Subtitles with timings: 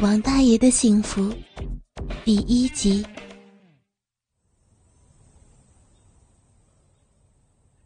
[0.00, 1.28] 王大爷的幸福，
[2.24, 3.04] 第一集。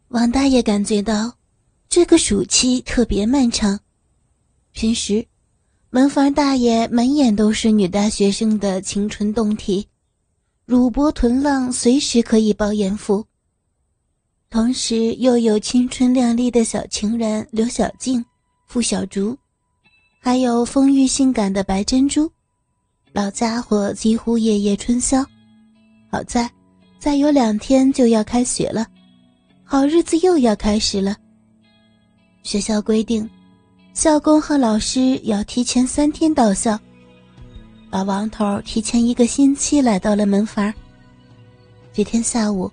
[0.09, 1.35] 王大爷感觉到
[1.89, 3.79] 这个暑期特别漫长。
[4.73, 5.25] 平时，
[5.89, 9.87] 门房大爷满眼都是女大学生的青春动体，
[10.65, 13.25] 乳波臀浪，随时可以抱艳福。
[14.51, 18.23] 同时，又有青春靓丽的小情人刘小静、
[18.67, 19.35] 付小竹。
[20.25, 22.31] 还有丰腴性感的白珍珠，
[23.11, 25.21] 老家伙几乎夜夜春宵。
[26.09, 26.49] 好在，
[26.97, 28.87] 再有两天就要开学了，
[29.65, 31.17] 好日子又要开始了。
[32.41, 33.29] 学校规定，
[33.93, 36.79] 校工和老师要提前三天到校。
[37.91, 40.73] 老王头提前一个星期来到了门房。
[41.91, 42.71] 这天下午，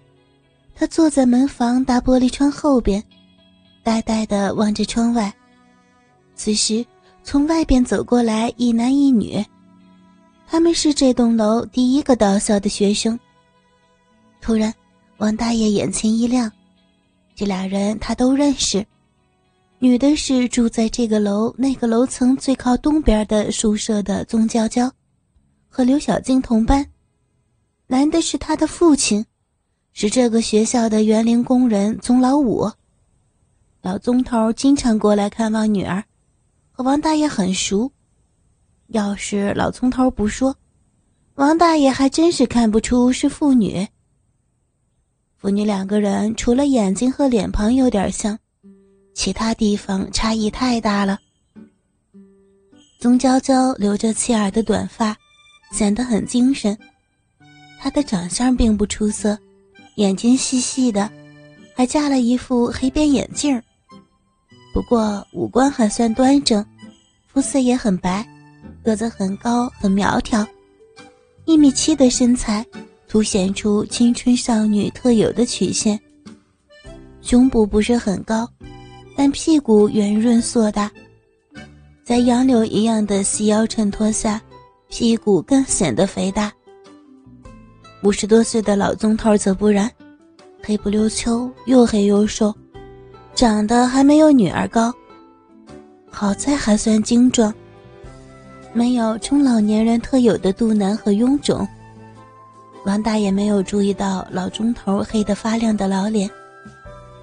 [0.73, 3.03] 他坐在门房大玻璃窗后边，
[3.83, 5.35] 呆呆地望着窗外。
[6.37, 6.87] 此时。
[7.23, 9.45] 从外边走过来一男一女，
[10.47, 13.19] 他们是这栋楼第一个到校的学生。
[14.41, 14.73] 突然，
[15.19, 16.51] 王大爷眼前一亮，
[17.35, 18.85] 这俩人他都认识。
[19.79, 24.91] 女的是住在这个楼那个楼层最靠东边的宿舍的宗娇娇，
[25.69, 26.85] 和刘小静同班；
[27.87, 29.25] 男的是他的父亲，
[29.93, 32.71] 是这个学校的园林工人宗老五。
[33.83, 36.05] 老宗头经常过来看望女儿。
[36.83, 37.91] 王大爷很熟，
[38.89, 40.57] 要是老葱头不说，
[41.35, 43.87] 王大爷还真是看不出是父女。
[45.37, 48.39] 父女两个人除了眼睛和脸庞有点像，
[49.15, 51.19] 其他地方差异太大了。
[52.99, 55.17] 宗娇娇留着齐耳的短发，
[55.73, 56.77] 显得很精神。
[57.79, 59.39] 她的长相并不出色，
[59.97, 61.11] 眼睛细细的，
[61.75, 63.65] 还架了一副黑边眼镜儿。
[64.73, 66.65] 不过五官还算端正，
[67.27, 68.27] 肤色也很白，
[68.85, 70.47] 个子很高很苗条，
[71.45, 72.65] 一米七的身材
[73.09, 75.99] 凸显出青春少女特有的曲线。
[77.21, 78.49] 胸部不是很高，
[79.17, 80.91] 但屁股圆润硕大，
[82.05, 84.41] 在杨柳一样的细腰衬托下，
[84.89, 86.53] 屁股更显得肥大。
[88.03, 89.91] 五十多岁的老宗头则不然，
[90.63, 92.55] 黑不溜秋，又黑又瘦。
[93.35, 94.93] 长得还没有女儿高，
[96.11, 97.53] 好在还算精壮，
[98.73, 101.67] 没有中老年人特有的肚腩和臃肿。
[102.85, 106.29] 王大爷没有注意到老钟头黑得发亮的老脸，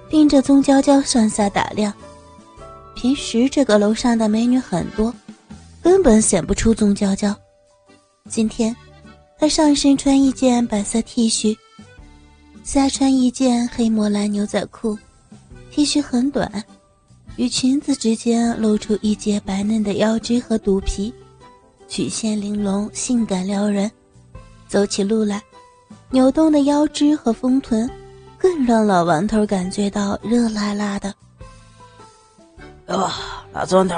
[0.08, 1.92] 盯着宗娇娇上下打量。
[2.94, 5.14] 平时这个楼上的美女很多，
[5.82, 7.34] 根本显不出宗娇娇。
[8.28, 8.74] 今天，
[9.38, 11.56] 她上身穿一件白色 T 恤，
[12.64, 14.98] 下穿一件黑魔蓝牛仔裤。
[15.70, 16.50] T 恤很短，
[17.36, 21.14] 与裙子之间露出一截白嫩的腰肢和肚皮，
[21.86, 23.90] 曲线玲珑，性感撩人。
[24.66, 25.42] 走起路来，
[26.10, 27.88] 扭动的腰肢和丰臀，
[28.36, 31.14] 更让老王头感觉到热辣辣的。
[32.88, 33.08] 哟，
[33.52, 33.96] 老宗头，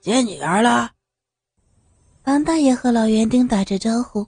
[0.00, 0.90] 接女儿了。
[2.24, 4.26] 王大爷和老园丁打着招呼，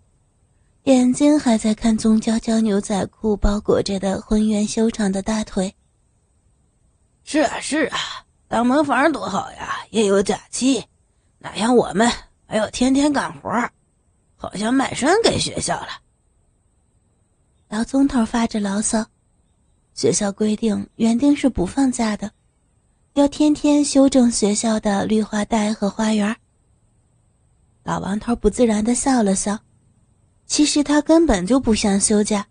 [0.84, 5.74] 眼睛还在看棕娇娇牛仔裤包裹着的浑圆修长的大腿。
[7.24, 7.98] 是啊是啊，
[8.48, 10.84] 当门房多好呀，也有假期，
[11.38, 12.10] 哪像我们
[12.46, 13.50] 还要天天干活，
[14.36, 15.88] 好像卖身给学校了。
[17.68, 19.06] 老宗头发着牢骚，
[19.94, 22.32] 学校规定园丁是不放假的，
[23.14, 26.36] 要天天修正学校的绿化带和花园。
[27.84, 29.58] 老王头不自然的笑了笑，
[30.46, 32.46] 其实他根本就不想休假。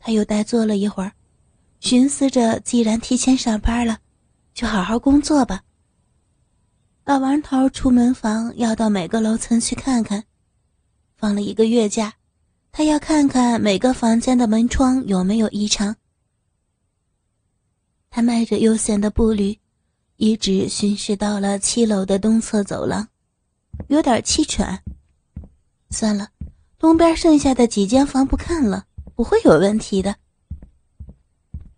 [0.00, 1.12] 他又呆坐了一会儿。
[1.80, 3.98] 寻思着，既然提前上班了，
[4.54, 5.62] 就好好工作吧。
[7.04, 10.22] 老王头出门房要到每个楼层去看看，
[11.16, 12.14] 放了一个月假，
[12.70, 15.96] 他要看看每个房间的门窗有没有异常。
[18.10, 19.58] 他迈着悠闲的步履，
[20.16, 23.08] 一直巡视到了七楼的东侧走廊，
[23.88, 24.80] 有点气喘。
[25.88, 26.28] 算了，
[26.78, 28.84] 东边剩下的几间房不看了，
[29.16, 30.14] 不会有问题的。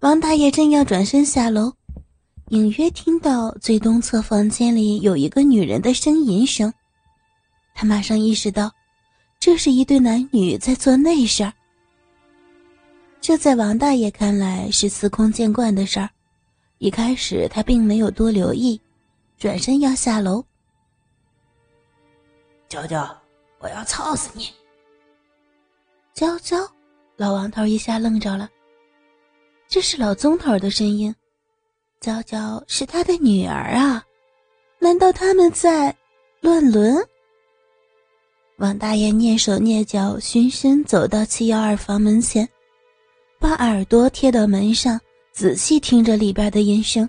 [0.02, 1.72] 王大爷正要转身下楼，
[2.49, 6.75] 隐约听到最东侧房间里有一个女人的呻吟声。
[7.72, 8.69] 他马上意识到，
[9.38, 11.52] 这是一对男女在做那事儿。
[13.20, 16.10] 这在王大爷看来是司空见惯的事儿，
[16.78, 18.81] 一开始他并没有多留意，
[19.38, 20.44] 转身要下楼。
[22.69, 23.16] 娇娇，
[23.60, 24.48] 我要操死你！
[26.12, 26.56] 娇娇，
[27.16, 28.50] 老王头一下愣着了。
[29.68, 31.14] 这是老宗头的声音，
[32.00, 34.04] 娇娇是他的女儿啊，
[34.78, 35.96] 难道他们在
[36.40, 36.96] 乱伦？
[38.58, 42.48] 王大爷蹑手蹑脚，循声走到七幺二房门前，
[43.40, 45.00] 把耳朵贴到门上，
[45.32, 47.08] 仔细听着里边的音声。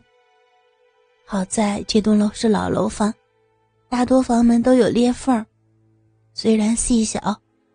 [1.26, 3.14] 好在这栋楼是老楼房，
[3.90, 5.46] 大多房门都有裂缝，
[6.34, 7.20] 虽然细小，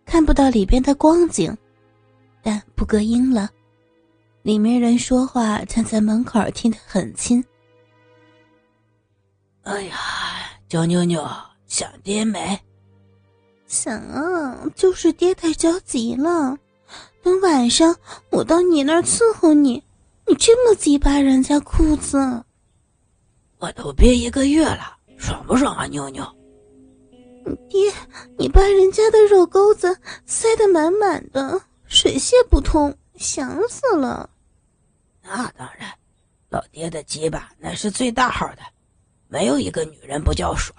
[0.07, 1.57] 看不到里边的光景，
[2.43, 3.51] 但不隔音了。
[4.49, 7.45] 里面人说话，站在门口听得很清。
[9.65, 9.95] 哎呀，
[10.71, 11.23] 娇妞妞
[11.67, 12.59] 想爹没？
[13.67, 16.57] 想啊，就是爹太着急了。
[17.23, 17.95] 等晚上
[18.31, 19.85] 我到你那儿伺候你，
[20.27, 22.17] 你这么急扒人家裤子，
[23.59, 26.27] 我都憋一个月了，爽不爽啊，妞妞？
[27.69, 27.93] 爹，
[28.39, 34.31] 你把人家的肉钩子塞得满满的，水泄不通，想死了。
[35.29, 35.93] 那当然，
[36.49, 38.63] 老爹的鸡巴那是最大号的，
[39.29, 40.75] 没有一个女人不叫爽。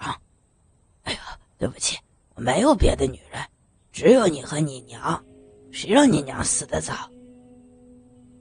[1.04, 1.20] 哎呀，
[1.56, 1.96] 对不起。
[2.34, 3.40] 我没有别的女人，
[3.92, 5.22] 只有你和你娘。
[5.70, 6.94] 谁让你娘死的早？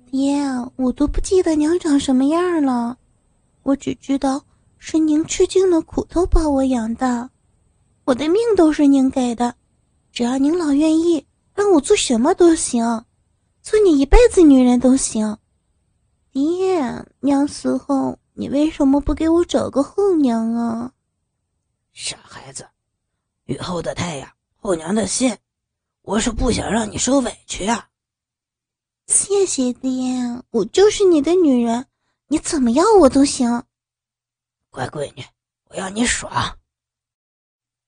[0.09, 0.41] 爹，
[0.77, 2.97] 我都不记得娘长什么样了，
[3.61, 4.43] 我只知道
[4.79, 7.29] 是您吃尽了苦头把我养大，
[8.05, 9.53] 我的命都是您给的。
[10.11, 11.23] 只要您老愿意，
[11.53, 13.05] 让我做什么都行，
[13.61, 15.37] 做你一辈子女人都行。
[16.31, 20.91] 爹，娘死后你为什么不给我找个后娘啊？
[21.91, 22.67] 傻孩子。
[23.45, 25.35] 雨后的太阳，后娘的心，
[26.03, 27.89] 我是不想让你受委屈啊。
[29.07, 30.13] 谢谢爹，
[30.51, 31.87] 我就是你的女人，
[32.27, 33.63] 你怎么要我都行。
[34.69, 35.23] 乖闺女，
[35.69, 36.31] 我要你爽。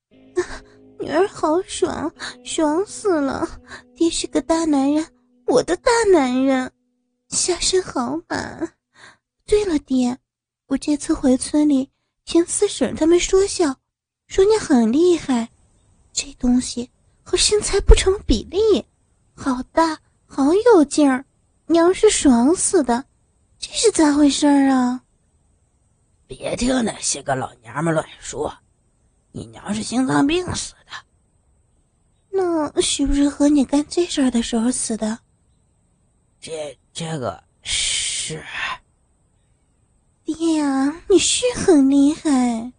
[1.00, 2.12] 女儿好爽，
[2.44, 3.48] 爽死了。
[3.96, 5.06] 爹是个大男人，
[5.46, 6.72] 我的大男人，
[7.32, 8.74] 下身好满。
[9.46, 10.18] 对了，爹，
[10.68, 11.90] 我这次回村里
[12.26, 13.76] 听四婶他们说笑。
[14.28, 15.50] 说你很厉害，
[16.14, 16.90] 这东西
[17.22, 18.86] 和身材不成比例，
[19.34, 21.26] 好大，好有劲儿，
[21.66, 23.04] 娘是爽死的，
[23.60, 25.04] 这是咋回事啊？
[26.28, 28.54] 别听那些个老娘们乱说，
[29.34, 30.92] 你娘是心脏病死的。
[32.30, 35.20] 那是不是和你干这事儿的时候死的？
[36.40, 38.44] 这这个是。
[40.24, 42.72] 爹呀，你是很厉害，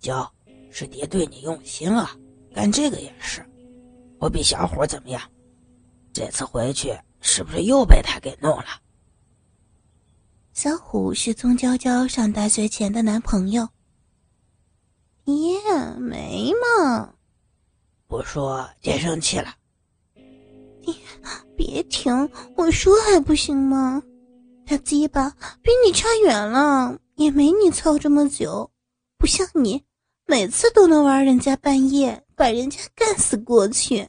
[0.00, 0.30] 娇。
[0.70, 2.16] 是爹对你用心啊，
[2.52, 3.48] 干这个也是。
[4.18, 5.22] 我比小虎怎么样？
[6.12, 8.66] 这次回去是不是又被他给弄了？
[10.52, 13.68] 小虎是宗娇娇上大学前的男朋友。
[15.24, 15.60] 爹，
[15.98, 17.14] 没嘛。
[18.08, 19.54] 不说爹生气了。
[21.56, 24.02] 别停，我说还不行吗？
[24.66, 25.30] 他鸡巴
[25.62, 28.70] 比你差远了，也没你操这么久，
[29.18, 29.84] 不像你。
[30.26, 34.08] 每次都能玩人家半夜，把人家干死过去。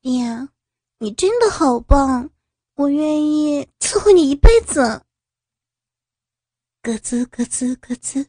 [0.00, 0.48] 爹，
[0.98, 2.30] 你真的好棒，
[2.76, 5.02] 我愿意伺候你一辈子。
[6.82, 8.26] 咯吱咯吱咯吱，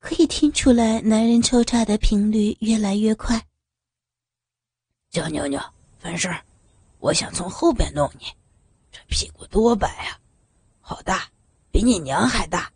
[0.00, 3.46] 可以听出来男人抽插的频率越来越快。
[5.10, 5.60] 叫妞妞，
[6.02, 6.28] 完事，
[7.00, 8.26] 我想从后边弄你，
[8.92, 10.20] 这屁股多白啊，
[10.80, 11.30] 好大，
[11.70, 12.70] 比你娘还大。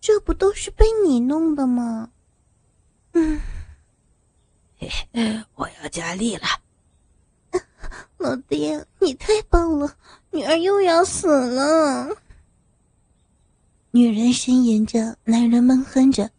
[0.00, 2.10] 这不都是被你弄的吗？
[3.12, 3.40] 嗯，
[4.78, 6.46] 嘿嘿，我要加力了。
[8.18, 9.96] 老爹，你太棒了，
[10.30, 12.08] 女儿又要死了。
[13.90, 16.30] 女人呻吟着，男人闷哼着，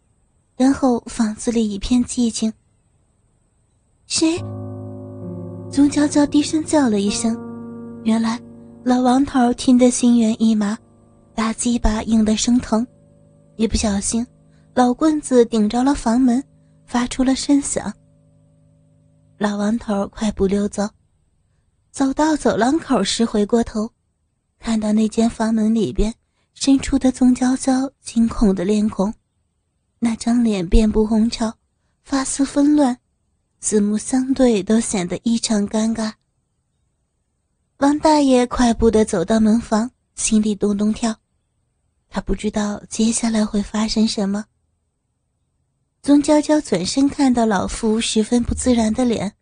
[0.56, 2.52] 然后房子里一片寂静。
[4.06, 4.38] 谁？
[5.78, 7.38] 宗娇娇低声叫了一声，
[8.02, 8.36] 原来
[8.82, 10.76] 老王头听得心猿意马，
[11.36, 12.84] 大鸡巴硬得生疼。
[13.54, 14.26] 一不小心，
[14.74, 16.42] 老棍子顶着了房门，
[16.84, 17.94] 发出了声响。
[19.38, 20.82] 老王头快步溜走，
[21.92, 23.88] 走到走廊口时，回过头，
[24.58, 26.12] 看到那间房门里边
[26.54, 29.14] 伸出的宗娇娇惊恐的脸孔，
[30.00, 31.54] 那张脸遍布红潮，
[32.02, 32.98] 发丝纷乱，
[33.60, 36.12] 四目相对都显得异常尴尬。
[37.78, 41.16] 王大爷快步的走到门房，心里咚咚跳。
[42.08, 44.46] 他不知道接下来会发生什么。
[46.02, 49.34] 宗娇娇转身看到老夫十分不自然的脸，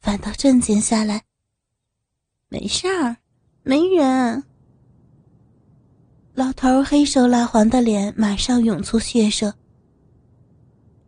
[0.00, 1.24] 反倒镇静下来。
[2.48, 3.16] 没事儿，
[3.62, 4.44] 没人。
[6.34, 9.54] 老头黑瘦蜡黄的脸马上涌出血色。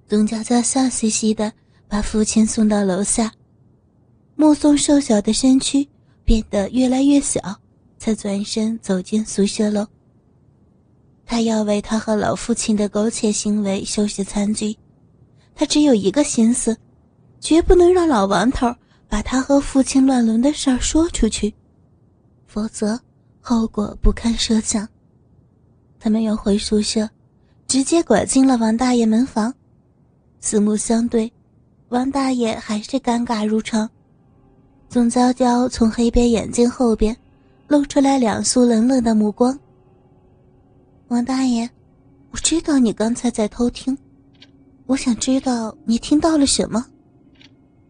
[0.09, 1.52] 宗娇娇笑嘻嘻的
[1.91, 3.33] 把父亲送到楼下，
[4.37, 5.87] 目送瘦小的身躯
[6.25, 7.41] 变得越来越小，
[7.99, 9.85] 才转身走进宿舍楼。
[11.27, 14.77] 他要为他和老父亲的苟且行为收拾残局，
[15.53, 16.77] 他只有一个心思，
[17.41, 18.73] 绝不能让老王头
[19.09, 21.53] 把他和父亲乱伦的事儿说出去，
[22.47, 22.99] 否则
[23.41, 24.89] 后果不堪设想。
[25.99, 27.11] 他们又回宿舍，
[27.67, 29.53] 直接拐进了王大爷门房，
[30.39, 31.33] 四目相对，
[31.91, 33.89] 王大爷还是尴尬如常。
[34.89, 37.17] 总娇娇从黑边眼镜后边
[37.67, 39.59] 露出来两束冷冷的目光。
[41.09, 41.69] 王大爷，
[42.31, 43.97] 我知道你刚才在偷听，
[44.87, 46.87] 我想知道你听到了什么。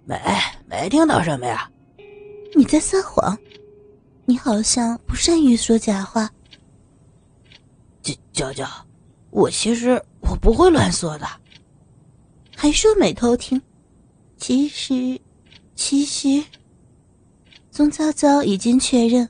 [0.07, 0.19] 没，
[0.67, 1.71] 没听到什么呀。
[2.57, 3.37] 你在撒谎，
[4.25, 6.31] 你好像不善于说假话。
[8.33, 8.67] 娇娇，
[9.29, 11.27] 我其实我不会乱说的。
[12.57, 13.61] 还说没偷听，
[14.41, 15.21] 其实，
[15.77, 16.43] 其实，
[17.71, 19.29] 宗娇娇已经确认，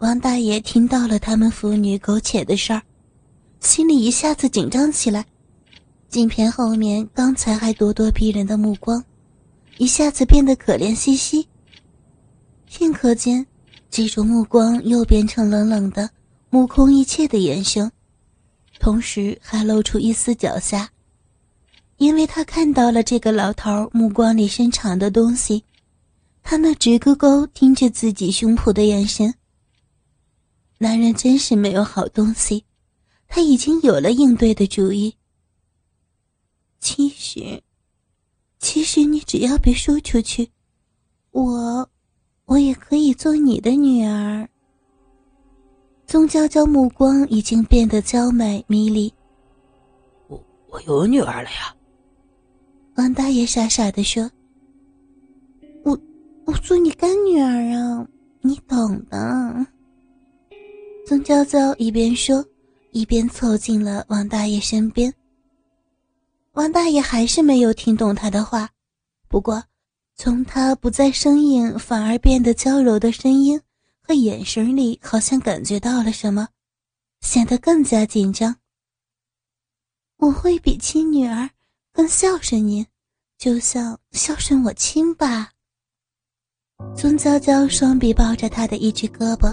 [0.00, 2.82] 王大爷听到了他们父女苟且的事儿，
[3.60, 5.24] 心里一下子紧张起来，
[6.10, 9.02] 镜片后面刚才还咄咄逼人的目光，
[9.78, 11.48] 一下子变得可怜兮兮。
[12.66, 13.44] 片刻间，
[13.90, 16.10] 这种目光又变成冷冷的、
[16.50, 17.90] 目空一切的眼神。
[18.78, 20.86] 同时还露出一丝狡黠，
[22.00, 25.62] 因为他看到了这个老头目光里深藏的东西，
[26.42, 29.34] 他那直勾勾盯着自己胸脯的眼神。
[30.78, 32.64] 男人真是没有好东西，
[33.28, 35.14] 他已经有了应对的主意。
[36.78, 37.62] 其实，
[38.58, 40.48] 其实你只要别说出去，
[41.32, 41.86] 我，
[42.46, 44.48] 我也可以做你的女儿。
[46.06, 49.12] 宗娇娇目光已经变得娇美迷离。
[50.28, 51.76] 我我有女儿了呀！
[53.00, 54.30] 王大爷傻傻的说
[55.84, 55.98] ：“我
[56.44, 58.06] 我做你干女儿啊，
[58.42, 59.66] 你懂的。”
[61.08, 62.44] 宗娇娇一边说，
[62.90, 65.10] 一边凑近了王大爷身边。
[66.52, 68.68] 王大爷还是没有听懂他的话，
[69.28, 69.64] 不过
[70.14, 73.58] 从他不再生硬，反而变得娇柔的声音
[74.02, 74.12] 和。
[74.12, 76.48] 眼神里好像感觉到了什么，
[77.22, 78.54] 显得更加紧张。
[80.18, 81.48] 我会比亲女儿
[81.94, 82.86] 更孝顺您，
[83.40, 85.48] 就像孝顺我亲爸。
[86.94, 89.50] 孙娇娇双臂抱着他的一只胳膊，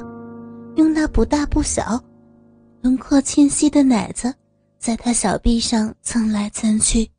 [0.75, 1.97] 用那不大不小、
[2.81, 4.35] 轮廓清晰的奶子
[4.77, 7.09] 在他小臂上蹭来蹭去。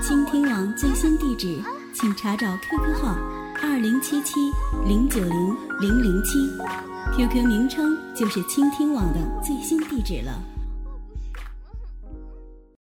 [0.00, 1.60] 倾听网最新地址，
[1.92, 3.18] 请查找 QQ 号。
[3.60, 4.34] 二零七七
[4.86, 6.38] 零九零零零七
[7.16, 10.40] ，QQ 名称就是倾听网的最新地址了。